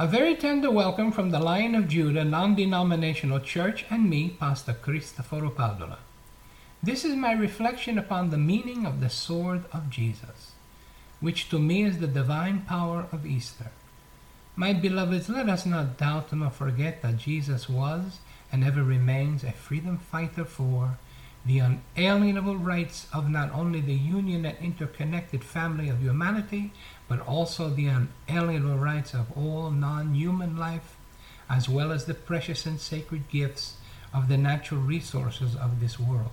A 0.00 0.06
very 0.06 0.34
tender 0.34 0.70
welcome 0.70 1.12
from 1.12 1.28
the 1.28 1.38
Lion 1.38 1.74
of 1.74 1.86
Judah 1.86 2.24
non 2.24 2.54
denominational 2.54 3.38
church 3.38 3.84
and 3.90 4.08
me, 4.08 4.30
Pastor 4.30 4.72
Cristoforo 4.72 5.50
Padula. 5.50 5.98
This 6.82 7.04
is 7.04 7.14
my 7.14 7.32
reflection 7.32 7.98
upon 7.98 8.30
the 8.30 8.38
meaning 8.38 8.86
of 8.86 9.00
the 9.00 9.10
sword 9.10 9.64
of 9.74 9.90
Jesus, 9.90 10.52
which 11.20 11.50
to 11.50 11.58
me 11.58 11.82
is 11.82 11.98
the 11.98 12.06
divine 12.06 12.62
power 12.62 13.08
of 13.12 13.26
Easter. 13.26 13.72
My 14.56 14.72
beloveds, 14.72 15.28
let 15.28 15.50
us 15.50 15.66
not 15.66 15.98
doubt 15.98 16.32
nor 16.32 16.48
forget 16.48 17.02
that 17.02 17.18
Jesus 17.18 17.68
was 17.68 18.20
and 18.50 18.64
ever 18.64 18.82
remains 18.82 19.44
a 19.44 19.52
freedom 19.52 19.98
fighter 19.98 20.46
for 20.46 20.96
the 21.44 21.58
unalienable 21.58 22.56
rights 22.56 23.06
of 23.12 23.30
not 23.30 23.52
only 23.52 23.80
the 23.80 23.94
union 23.94 24.44
and 24.44 24.58
interconnected 24.58 25.42
family 25.42 25.88
of 25.88 26.02
humanity, 26.02 26.72
but 27.08 27.20
also 27.26 27.70
the 27.70 27.86
unalienable 27.86 28.78
rights 28.78 29.14
of 29.14 29.26
all 29.36 29.70
non 29.70 30.14
human 30.14 30.56
life, 30.56 30.96
as 31.48 31.68
well 31.68 31.92
as 31.92 32.04
the 32.04 32.14
precious 32.14 32.66
and 32.66 32.78
sacred 32.78 33.28
gifts 33.28 33.76
of 34.12 34.28
the 34.28 34.36
natural 34.36 34.80
resources 34.80 35.56
of 35.56 35.80
this 35.80 35.98
world. 35.98 36.30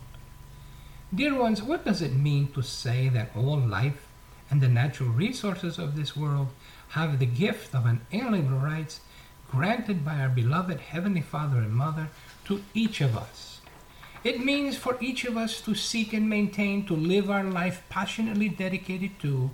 Dear 1.13 1.35
ones, 1.35 1.63
what 1.63 1.85
does 1.85 2.01
it 2.01 2.13
mean 2.13 2.51
to 2.51 2.61
say 2.61 3.07
that 3.09 3.31
all 3.35 3.59
life 3.59 4.07
and 4.49 4.61
the 4.61 4.67
natural 4.67 5.09
resources 5.09 5.77
of 5.77 5.95
this 5.95 6.17
world 6.17 6.49
have 6.89 7.19
the 7.19 7.25
gift 7.25 7.73
of 7.73 7.85
unalienable 7.85 8.57
rights 8.57 8.99
granted 9.49 10.03
by 10.03 10.19
our 10.19 10.29
beloved 10.29 10.79
Heavenly 10.79 11.21
Father 11.21 11.59
and 11.59 11.71
Mother 11.71 12.09
to 12.45 12.63
each 12.73 12.99
of 12.99 13.15
us? 13.15 13.61
It 14.23 14.43
means 14.43 14.77
for 14.77 14.97
each 14.99 15.25
of 15.25 15.37
us 15.37 15.61
to 15.61 15.75
seek 15.75 16.13
and 16.13 16.29
maintain 16.29 16.85
to 16.85 16.95
live 16.95 17.29
our 17.29 17.43
life 17.43 17.83
passionately 17.89 18.49
dedicated 18.49 19.19
to 19.19 19.51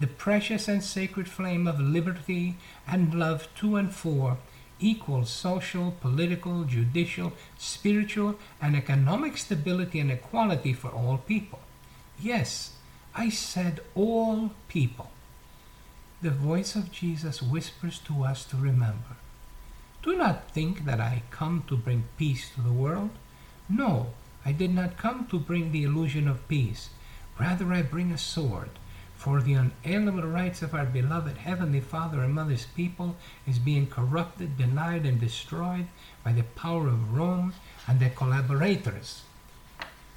the 0.00 0.06
precious 0.06 0.68
and 0.68 0.82
sacred 0.82 1.28
flame 1.28 1.66
of 1.66 1.80
liberty 1.80 2.56
and 2.86 3.14
love 3.14 3.48
to 3.56 3.76
and 3.76 3.94
for 3.94 4.38
equal 4.80 5.24
social, 5.24 5.94
political, 6.00 6.64
judicial, 6.64 7.32
spiritual, 7.56 8.36
and 8.60 8.76
economic 8.76 9.36
stability 9.36 10.00
and 10.00 10.10
equality 10.10 10.72
for 10.72 10.88
all 10.88 11.18
people. 11.18 11.60
Yes, 12.20 12.72
I 13.14 13.30
said 13.30 13.80
all 13.94 14.50
people. 14.68 15.10
The 16.22 16.30
voice 16.30 16.74
of 16.74 16.92
Jesus 16.92 17.42
whispers 17.42 17.98
to 18.00 18.24
us 18.24 18.44
to 18.46 18.56
remember. 18.56 19.16
Do 20.02 20.16
not 20.16 20.50
think 20.50 20.84
that 20.84 21.00
I 21.00 21.22
come 21.30 21.64
to 21.68 21.76
bring 21.76 22.04
peace 22.18 22.50
to 22.54 22.60
the 22.60 22.72
world. 22.72 23.10
No, 23.68 24.08
I 24.44 24.52
did 24.52 24.74
not 24.74 24.98
come 24.98 25.26
to 25.28 25.38
bring 25.38 25.72
the 25.72 25.84
illusion 25.84 26.28
of 26.28 26.46
peace. 26.48 26.90
Rather, 27.40 27.72
I 27.72 27.82
bring 27.82 28.12
a 28.12 28.18
sword. 28.18 28.70
For 29.16 29.40
the 29.40 29.54
unalienable 29.54 30.28
rights 30.28 30.60
of 30.60 30.74
our 30.74 30.84
beloved 30.84 31.38
Heavenly 31.38 31.80
Father 31.80 32.22
and 32.22 32.34
Mother's 32.34 32.66
people 32.66 33.16
is 33.46 33.58
being 33.58 33.86
corrupted, 33.86 34.58
denied, 34.58 35.06
and 35.06 35.18
destroyed 35.18 35.86
by 36.22 36.32
the 36.32 36.42
power 36.42 36.88
of 36.88 37.16
Rome 37.16 37.54
and 37.86 38.00
their 38.00 38.10
collaborators. 38.10 39.22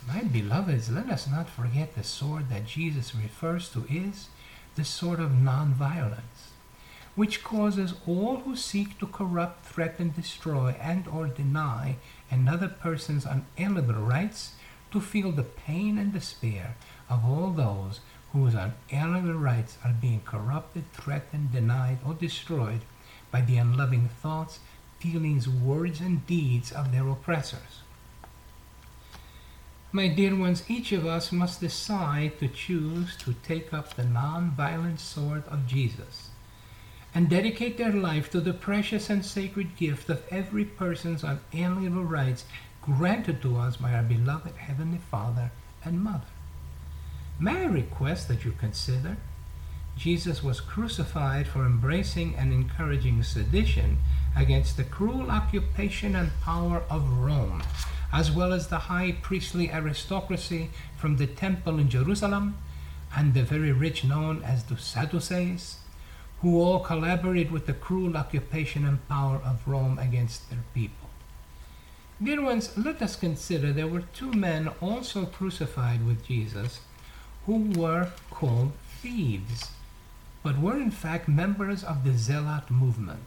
My 0.05 0.23
beloveds, 0.23 0.89
let 0.89 1.09
us 1.09 1.27
not 1.27 1.49
forget 1.49 1.95
the 1.95 2.03
sword 2.03 2.49
that 2.49 2.65
Jesus 2.65 3.15
refers 3.15 3.69
to 3.69 3.85
is 3.89 4.27
the 4.75 4.83
sword 4.83 5.19
of 5.19 5.31
nonviolence 5.31 6.56
which 7.17 7.43
causes 7.43 7.95
all 8.05 8.37
who 8.41 8.55
seek 8.55 8.99
to 8.99 9.07
corrupt, 9.07 9.65
threaten, 9.65 10.13
destroy, 10.15 10.75
and 10.79 11.07
or 11.07 11.25
deny 11.25 11.95
another 12.29 12.67
person's 12.67 13.25
unalienable 13.25 13.95
rights 13.95 14.51
to 14.91 15.01
feel 15.01 15.31
the 15.31 15.41
pain 15.41 15.97
and 15.97 16.13
despair 16.13 16.75
of 17.09 17.25
all 17.25 17.49
those 17.49 18.01
whose 18.33 18.53
unalienable 18.53 19.33
rights 19.33 19.79
are 19.83 19.95
being 19.99 20.21
corrupted, 20.25 20.83
threatened, 20.93 21.51
denied, 21.51 21.97
or 22.05 22.13
destroyed 22.13 22.81
by 23.31 23.41
the 23.41 23.57
unloving 23.57 24.09
thoughts, 24.21 24.59
feelings, 24.99 25.49
words, 25.49 25.99
and 25.99 26.27
deeds 26.27 26.71
of 26.71 26.91
their 26.91 27.07
oppressors. 27.09 27.81
My 29.91 30.07
dear 30.07 30.35
ones, 30.35 30.69
each 30.69 30.91
of 30.91 31.07
us 31.07 31.31
must 31.31 31.61
decide 31.61 32.37
to 32.37 32.47
choose 32.47 33.15
to 33.17 33.33
take 33.41 33.73
up 33.73 33.95
the 33.95 34.05
non-violent 34.05 34.99
sword 34.99 35.43
of 35.47 35.65
Jesus 35.65 36.29
and 37.13 37.29
dedicate 37.29 37.77
their 37.77 37.93
life 37.93 38.29
to 38.31 38.39
the 38.39 38.53
precious 38.53 39.09
and 39.09 39.25
sacred 39.25 39.75
gift 39.77 40.09
of 40.09 40.23
every 40.29 40.65
person's 40.65 41.23
unalienable 41.23 42.03
rights 42.03 42.45
granted 42.81 43.41
to 43.41 43.57
us 43.57 43.77
by 43.77 43.93
our 43.93 44.03
beloved 44.03 44.55
Heavenly 44.55 44.99
Father 45.11 45.51
and 45.83 46.03
Mother. 46.03 46.27
May 47.39 47.63
I 47.63 47.65
request 47.65 48.27
that 48.27 48.45
you 48.45 48.51
consider 48.51 49.17
Jesus 49.97 50.43
was 50.43 50.61
crucified 50.61 51.47
for 51.47 51.65
embracing 51.65 52.35
and 52.35 52.53
encouraging 52.53 53.23
sedition 53.23 53.97
against 54.35 54.77
the 54.77 54.83
cruel 54.83 55.31
occupation 55.31 56.15
and 56.15 56.29
power 56.41 56.83
of 56.89 57.09
Rome, 57.17 57.63
as 58.13 58.31
well 58.31 58.53
as 58.53 58.67
the 58.67 58.77
high 58.77 59.17
priestly 59.23 59.71
aristocracy 59.71 60.69
from 60.95 61.17
the 61.17 61.25
temple 61.25 61.79
in 61.79 61.89
Jerusalem 61.89 62.57
and 63.15 63.33
the 63.33 63.41
very 63.41 63.71
rich 63.71 64.03
known 64.03 64.43
as 64.43 64.65
the 64.65 64.77
Sadducees, 64.77 65.77
who 66.41 66.61
all 66.61 66.79
collaborated 66.79 67.51
with 67.51 67.65
the 67.65 67.73
cruel 67.73 68.15
occupation 68.15 68.85
and 68.85 69.07
power 69.07 69.41
of 69.43 69.67
Rome 69.67 69.97
against 69.97 70.49
their 70.49 70.63
people. 70.73 71.09
Dear 72.21 72.41
ones, 72.41 72.75
let 72.77 73.01
us 73.01 73.15
consider 73.15 73.71
there 73.71 73.87
were 73.87 74.01
two 74.13 74.31
men 74.31 74.69
also 74.81 75.25
crucified 75.25 76.05
with 76.05 76.25
Jesus 76.25 76.79
who 77.45 77.71
were 77.75 78.11
called 78.31 78.71
thieves, 79.01 79.71
but 80.43 80.59
were 80.59 80.77
in 80.77 80.91
fact 80.91 81.27
members 81.27 81.83
of 81.83 82.03
the 82.03 82.17
Zealot 82.17 82.69
movement. 82.69 83.25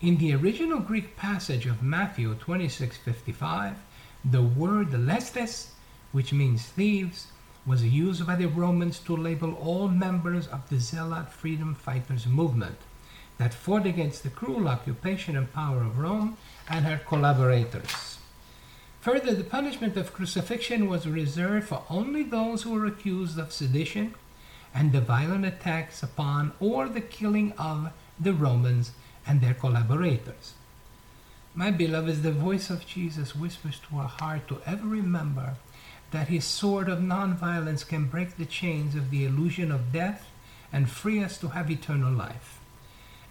In 0.00 0.16
the 0.16 0.34
original 0.34 0.80
Greek 0.80 1.16
passage 1.16 1.66
of 1.66 1.82
Matthew 1.82 2.34
26:55, 2.34 3.76
the 4.24 4.42
word 4.42 4.92
lestes, 4.92 5.72
which 6.10 6.32
means 6.32 6.66
thieves, 6.66 7.26
was 7.66 7.84
used 7.84 8.26
by 8.26 8.36
the 8.36 8.46
Romans 8.46 8.98
to 9.00 9.16
label 9.16 9.54
all 9.54 9.88
members 9.88 10.46
of 10.46 10.68
the 10.68 10.78
Zealot 10.78 11.30
freedom 11.30 11.74
fighters 11.74 12.26
movement 12.26 12.78
that 13.38 13.54
fought 13.54 13.86
against 13.86 14.22
the 14.22 14.30
cruel 14.30 14.68
occupation 14.68 15.36
and 15.36 15.52
power 15.52 15.82
of 15.82 15.98
Rome 15.98 16.36
and 16.68 16.84
her 16.84 17.00
collaborators. 17.06 18.18
Further, 19.00 19.34
the 19.34 19.44
punishment 19.44 19.96
of 19.96 20.12
crucifixion 20.12 20.88
was 20.88 21.08
reserved 21.08 21.68
for 21.68 21.84
only 21.88 22.22
those 22.22 22.62
who 22.62 22.70
were 22.70 22.86
accused 22.86 23.38
of 23.38 23.52
sedition 23.52 24.14
and 24.74 24.92
the 24.92 25.00
violent 25.00 25.46
attacks 25.46 26.02
upon 26.02 26.52
or 26.60 26.88
the 26.88 27.00
killing 27.00 27.52
of 27.52 27.92
the 28.18 28.34
Romans 28.34 28.92
and 29.26 29.40
their 29.40 29.54
collaborators. 29.54 30.54
My 31.54 31.70
beloveds, 31.70 32.22
the 32.22 32.30
voice 32.30 32.70
of 32.70 32.86
Jesus 32.86 33.34
whispers 33.34 33.80
to 33.88 33.96
our 33.96 34.08
heart 34.08 34.46
to 34.48 34.60
ever 34.66 34.86
remember 34.86 35.56
that 36.10 36.28
his 36.28 36.44
sword 36.44 36.88
of 36.88 36.98
nonviolence 36.98 37.86
can 37.86 38.06
break 38.06 38.36
the 38.36 38.46
chains 38.46 38.94
of 38.94 39.10
the 39.10 39.24
illusion 39.24 39.70
of 39.70 39.92
death 39.92 40.28
and 40.72 40.90
free 40.90 41.22
us 41.22 41.38
to 41.38 41.48
have 41.48 41.70
eternal 41.70 42.12
life. 42.12 42.60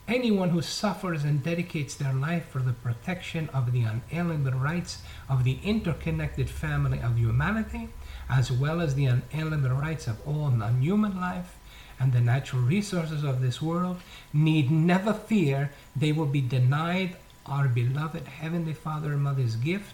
Anyone 0.07 0.49
who 0.49 0.61
suffers 0.61 1.23
and 1.23 1.43
dedicates 1.43 1.93
their 1.93 2.13
life 2.13 2.47
for 2.47 2.59
the 2.59 2.73
protection 2.73 3.47
of 3.49 3.71
the 3.71 3.83
unalienable 3.83 4.57
rights 4.57 5.03
of 5.29 5.43
the 5.43 5.59
interconnected 5.63 6.49
family 6.49 6.99
of 6.99 7.19
humanity, 7.19 7.89
as 8.27 8.51
well 8.51 8.81
as 8.81 8.95
the 8.95 9.05
unalienable 9.05 9.69
rights 9.75 10.07
of 10.07 10.27
all 10.27 10.49
non 10.49 10.81
human 10.81 11.19
life 11.19 11.57
and 11.99 12.11
the 12.11 12.21
natural 12.21 12.61
resources 12.61 13.23
of 13.23 13.41
this 13.41 13.61
world, 13.61 13.99
need 14.33 14.71
never 14.71 15.13
fear 15.13 15.71
they 15.95 16.11
will 16.11 16.25
be 16.25 16.41
denied 16.41 17.15
our 17.45 17.67
beloved 17.67 18.27
Heavenly 18.27 18.73
Father 18.73 19.13
and 19.13 19.21
Mother's 19.21 19.57
gift 19.57 19.93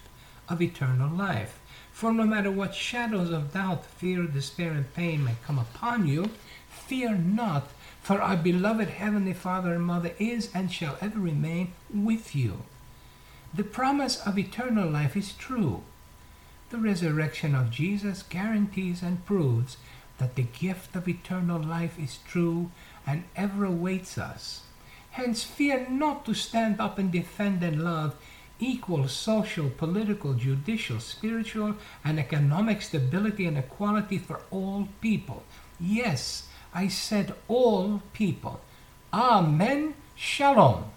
of 0.49 0.61
eternal 0.61 1.09
life. 1.09 1.59
For 1.91 2.11
no 2.11 2.25
matter 2.25 2.51
what 2.51 2.75
shadows 2.75 3.31
of 3.31 3.53
doubt, 3.53 3.85
fear, 3.85 4.23
despair, 4.23 4.71
and 4.71 4.93
pain 4.93 5.23
may 5.23 5.35
come 5.45 5.57
upon 5.57 6.07
you, 6.07 6.29
fear 6.69 7.15
not, 7.15 7.69
for 8.01 8.21
our 8.21 8.37
beloved 8.37 8.89
Heavenly 8.89 9.33
Father 9.33 9.73
and 9.73 9.83
Mother 9.83 10.11
is 10.19 10.51
and 10.53 10.71
shall 10.71 10.97
ever 11.01 11.19
remain 11.19 11.73
with 11.93 12.35
you. 12.35 12.63
The 13.53 13.63
promise 13.63 14.19
of 14.27 14.37
eternal 14.37 14.89
life 14.89 15.15
is 15.15 15.31
true. 15.31 15.83
The 16.69 16.77
resurrection 16.77 17.55
of 17.55 17.71
Jesus 17.71 18.21
guarantees 18.21 19.01
and 19.01 19.25
proves 19.25 19.77
that 20.17 20.35
the 20.35 20.43
gift 20.43 20.95
of 20.95 21.07
eternal 21.07 21.61
life 21.61 21.97
is 21.97 22.19
true 22.27 22.71
and 23.07 23.23
ever 23.35 23.63
awaits 23.63 24.17
us. 24.17 24.63
Hence, 25.11 25.43
fear 25.43 25.87
not 25.89 26.25
to 26.25 26.33
stand 26.33 26.81
up 26.81 26.99
and 26.99 27.11
defend 27.11 27.63
and 27.63 27.83
love 27.83 28.15
equal 28.59 29.07
social, 29.07 29.69
political, 29.69 30.33
judicial, 30.33 30.99
spiritual, 30.99 31.75
and 32.03 32.19
economic 32.19 32.81
stability 32.81 33.45
and 33.45 33.57
equality 33.57 34.17
for 34.17 34.41
all 34.51 34.87
people. 35.01 35.43
Yes, 35.79 36.47
I 36.73 36.87
said 36.87 37.35
all 37.47 38.01
people. 38.13 38.61
Amen. 39.13 39.93
Shalom. 40.15 40.94